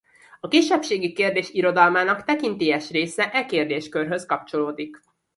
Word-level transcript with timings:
A 0.39 0.47
kisebbségi 0.47 1.13
kérdés 1.13 1.49
irodalmának 1.49 2.23
tekintélyes 2.23 2.89
része 2.89 3.31
e 3.31 3.45
kérdéskörhöz 3.45 4.25
kapcsolódik. 4.25 4.99